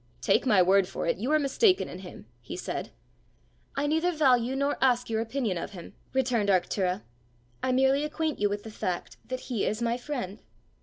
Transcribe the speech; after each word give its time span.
"Take 0.21 0.47
my 0.47 0.63
word 0.63 0.87
for 0.87 1.05
it, 1.05 1.17
you 1.17 1.31
are 1.31 1.37
mistaken 1.37 1.87
in 1.87 1.99
him," 1.99 2.25
he 2.41 2.57
said. 2.57 2.89
"I 3.75 3.85
neither 3.85 4.11
value 4.11 4.55
nor 4.55 4.75
ask 4.81 5.11
your 5.11 5.21
opinion 5.21 5.59
of 5.59 5.73
him," 5.73 5.93
returned 6.11 6.49
Arctura. 6.49 7.03
"I 7.61 7.71
merely 7.71 8.03
acquaint 8.03 8.39
you 8.39 8.49
with 8.49 8.63
the 8.63 8.71
fact 8.71 9.17
that 9.27 9.41
he 9.41 9.63
is 9.63 9.79
my 9.79 9.97
friend." 9.99 10.39